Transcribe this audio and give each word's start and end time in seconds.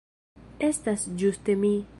Estas 0.69 1.05
ĝuste 1.23 1.59
mi. 1.65 1.75